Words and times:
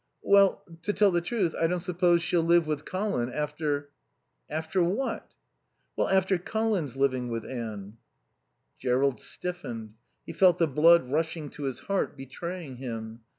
"Well, 0.23 0.63
to 0.81 0.93
tell 0.93 1.11
the 1.11 1.21
truth, 1.21 1.53
I 1.61 1.67
don't 1.67 1.79
suppose 1.83 2.23
she'll 2.23 2.41
live 2.41 2.65
with 2.65 2.85
Colin 2.85 3.31
after" 3.31 3.91
"After 4.49 4.81
what?" 4.81 5.35
"Well, 5.95 6.09
after 6.09 6.39
Colin's 6.39 6.95
living 6.97 7.29
with 7.29 7.45
Anne." 7.45 7.97
Jerrold 8.79 9.19
stiffened. 9.19 9.93
He 10.25 10.33
felt 10.33 10.57
the 10.57 10.65
blood 10.65 11.11
rushing 11.11 11.51
to 11.51 11.65
his 11.65 11.81
heart, 11.81 12.17
betraying 12.17 12.77
him. 12.77 13.19